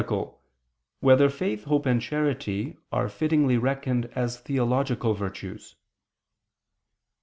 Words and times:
3] 0.03 0.23
Whether 1.01 1.29
Faith, 1.29 1.65
Hope, 1.65 1.85
and 1.85 2.01
Charity 2.01 2.75
Are 2.91 3.07
Fittingly 3.07 3.59
Reckoned 3.59 4.07
As 4.15 4.39
Theological 4.39 5.13
Virtues? 5.13 5.75